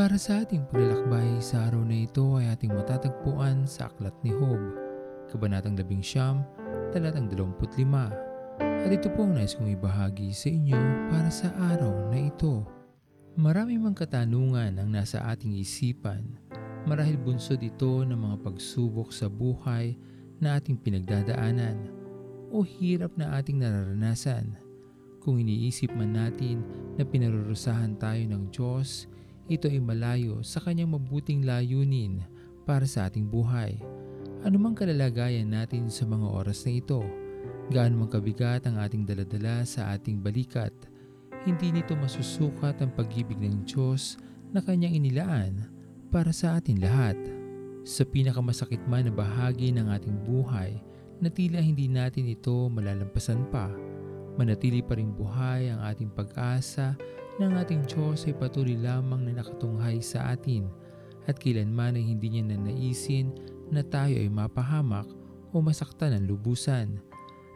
[0.00, 4.56] Para sa ating paglalakbay sa araw na ito ay ating matatagpuan sa Aklat ni Job,
[5.28, 6.40] Kabanatang 11,
[6.88, 7.84] Talatang 25.
[8.64, 10.80] At ito po ang nais kong ibahagi sa inyo
[11.12, 12.64] para sa araw na ito.
[13.36, 16.24] Marami mang katanungan ang nasa ating isipan
[16.88, 20.00] marahil bunsod ito ng mga pagsubok sa buhay
[20.40, 21.76] na ating pinagdadaanan
[22.48, 24.56] o hirap na ating nararanasan.
[25.20, 26.64] Kung iniisip man natin
[26.96, 29.04] na pinarurusahan tayo ng Diyos,
[29.50, 32.22] ito ay malayo sa kanyang mabuting layunin
[32.62, 33.74] para sa ating buhay.
[34.46, 37.02] Anumang kalalagayan natin sa mga oras na ito,
[37.74, 40.70] gaano man kabigat ang ating daladala sa ating balikat,
[41.42, 44.22] hindi nito masusukat ang pag-ibig ng Diyos
[44.54, 45.66] na kanyang inilaan
[46.14, 47.18] para sa atin lahat.
[47.82, 50.78] Sa pinakamasakit man na bahagi ng ating buhay
[51.18, 53.66] na tila hindi natin ito malalampasan pa,
[54.40, 56.96] manatili pa rin buhay ang ating pag-asa
[57.36, 60.64] ng ating Diyos ay patuloy lamang na nakatunghay sa atin
[61.28, 63.36] at kailanman ay hindi niya nanaisin
[63.68, 65.04] na tayo ay mapahamak
[65.52, 66.96] o masaktan ng lubusan.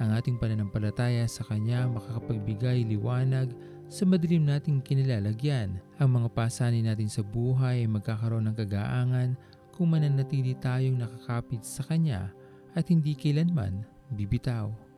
[0.00, 3.52] Ang ating pananampalataya sa Kanya makakapagbigay liwanag
[3.92, 5.76] sa madilim nating kinilalagyan.
[6.00, 9.36] Ang mga pasanin natin sa buhay ay magkakaroon ng kagaangan
[9.76, 12.32] kung mananatili tayong nakakapit sa Kanya
[12.72, 13.84] at hindi kailanman
[14.16, 14.89] bibitaw.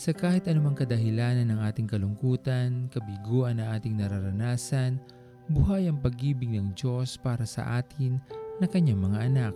[0.00, 4.96] Sa kahit anumang kadahilanan ng ating kalungkutan, kabiguan na ating nararanasan,
[5.52, 8.16] buhay ang pag-ibig ng Diyos para sa atin
[8.56, 9.52] na Kanyang mga anak.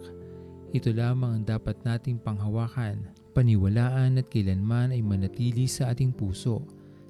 [0.77, 6.61] Ito lamang ang dapat nating panghawakan, paniwalaan at kailanman ay manatili sa ating puso.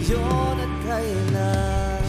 [0.00, 2.00] Ngayon at kailanman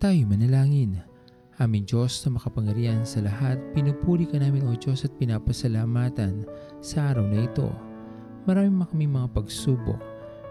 [0.00, 1.04] Tayo manalangin.
[1.60, 6.48] Aming Diyos na makapangyarihan sa lahat, pinupuri ka namin o Diyos at pinapasalamatan
[6.80, 7.68] sa araw na ito.
[8.48, 10.00] Marami kami mga pagsubok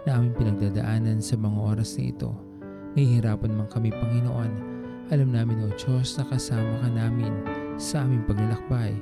[0.06, 2.38] na aming pinagdadaanan sa mga oras na ito.
[2.94, 4.52] Nahihirapan man kami, Panginoon.
[5.10, 7.34] Alam namin o Diyos na kasama ka namin
[7.82, 8.94] sa aming paglalakbay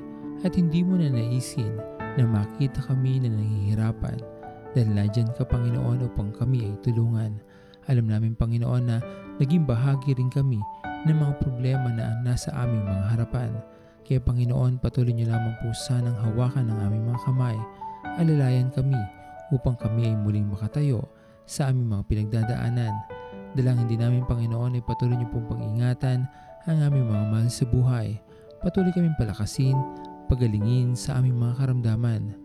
[0.48, 1.76] at hindi mo na naisin
[2.16, 4.35] na makita kami na nahihirapan
[4.76, 7.40] dahil nandyan ka, Panginoon, upang kami ay tulungan.
[7.88, 9.00] Alam namin, Panginoon, na
[9.40, 10.60] naging bahagi rin kami
[11.08, 13.56] ng mga problema na nasa aming mga harapan.
[14.04, 17.58] Kaya Panginoon, patuloy niyo lamang po sanang hawakan ng aming mga kamay.
[18.20, 19.00] Alalayan kami
[19.56, 21.08] upang kami ay muling makatayo
[21.48, 22.94] sa aming mga pinagdadaanan.
[23.56, 26.28] Dalangin din namin Panginoon ay patuloy niyo pong pag-ingatan
[26.68, 28.20] ang aming mga mahal sa buhay.
[28.60, 29.78] Patuloy kaming palakasin,
[30.28, 32.45] pagalingin sa aming mga karamdaman.